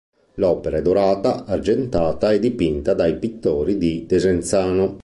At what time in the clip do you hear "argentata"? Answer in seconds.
1.45-2.31